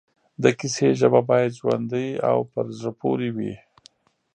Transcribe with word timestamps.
د 0.43 0.45
کیسې 0.59 0.89
ژبه 0.99 1.21
باید 1.29 1.57
ژوندۍ 1.59 2.09
او 2.29 2.37
پر 2.51 2.65
زړه 2.79 2.91
پورې 3.01 3.29
وي 3.35 3.53